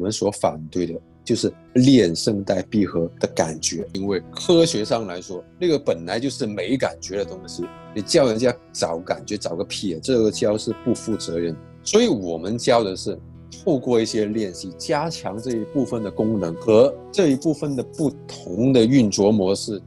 [0.00, 10.00] 我们所反对的就是练声带闭合的感觉，因为科学上来说，那个本来就是没感觉的东西，你叫人家找感觉，找个屁啊！
[10.02, 11.54] 这个教是不负责任。
[11.84, 13.14] 所以我们教的是
[13.62, 19.78] 透过一些练习，加强这一部分的功能和这一部分的不同的运作模式。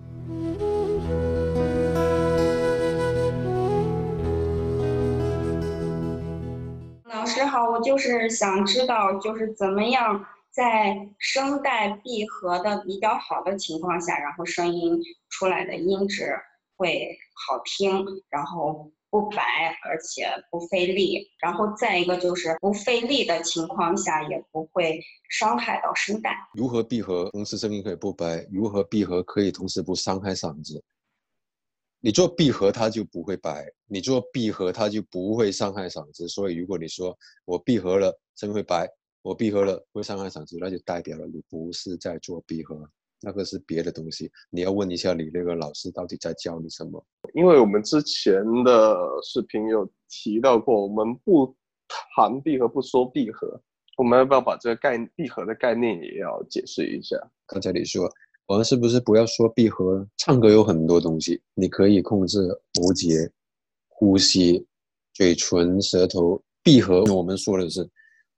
[7.43, 14.97] 老师好，我就是想知道，就是怎么样在声带闭合的比较好的情况下，然后声音
[15.29, 16.37] 出来的音质
[16.77, 21.27] 会好听，然后不白，而且不费力。
[21.41, 26.33] 然后再一个就是不费力的情况下，也不会伤害到声带。
[26.53, 28.47] 如何闭合，同时声音可以不白？
[28.49, 30.81] 如何闭合可以同时不伤害嗓子？
[32.05, 36.27] 你做闭合，它就不会白；你做闭合，它就不会伤害嗓子。
[36.27, 38.85] 所以，如果你说我闭合了，声音会白；
[39.21, 42.77] 我闭合了会伤害嗓子，那就代表了你不是在做闭合，
[43.21, 44.29] 那个是别的东西。
[44.49, 47.01] 你要问一下你那个老师到底在教你什么？
[47.33, 51.55] 因为我们之前的视频有提到过，我们不
[51.87, 53.61] 谈闭合，不说闭合，
[53.95, 57.15] 我们要不要把这个概闭合的概念也要解释一下？
[57.47, 58.11] 刚才你说。
[58.45, 60.05] 我们是不是不要说闭合？
[60.17, 62.39] 唱歌有很多东西，你可以控制
[62.73, 63.31] 喉结、
[63.87, 64.65] 呼吸、
[65.13, 66.41] 嘴唇、舌头。
[66.61, 67.85] 闭合，我们说的是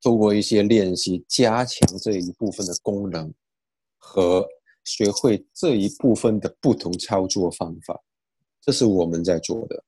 [0.01, 3.31] 通过一些练习加强这一部分的功能，
[3.97, 4.43] 和
[4.83, 7.99] 学会这一部分的不同操作方法，
[8.61, 9.83] 这是我们在做的。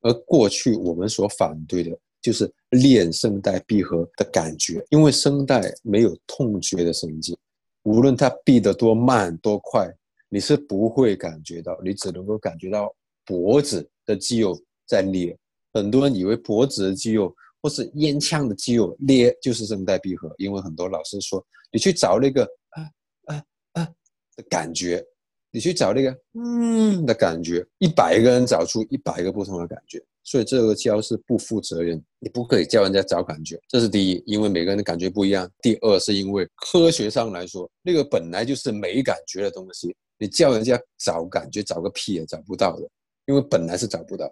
[0.00, 7.34] 而过去我们所反对的就是练声带闭合的感觉，因为声带没有痛觉的神经。
[7.82, 9.92] 无论它闭得多慢多快，
[10.28, 15.36] 你是不会感觉到，你只能够感觉到脖子的肌肉在裂。
[15.72, 22.82] 很多人以为脖子的肌肉或是咽腔的肌肉裂就是声带闭合，因为很多老师说，你去找那个啊
[23.26, 23.88] 啊啊
[24.36, 25.04] 的感觉，
[25.50, 30.02] 你去找那个嗯的感觉，一百个人找出一百个不同的感觉。
[30.24, 35.50] 所以这个教是不负责任，你不可以教人家找感觉，这是第一，因为每个人的感觉不一样。
[35.60, 42.88] 第二是因为科学上来说，那个本来就是没感觉的东西，你叫人家找感觉，找个屁也找不到的，
[43.26, 44.30] 因为本来是找不到。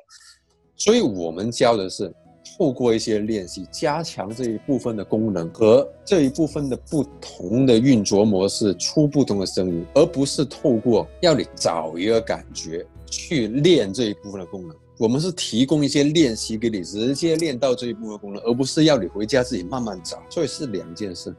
[0.77, 2.11] 所以我们教的是
[2.57, 14.77] 透过一些练习，加强这一部分的功能和这一部分的不同的运作模式，出不同的声音，而不是透过要你找一个感觉去练这一部分的功能。
[15.01, 21.35] 我们是提供一些练习给你，直接练到这一部分功能，而不是要你回家自己慢慢找，所以是两件事。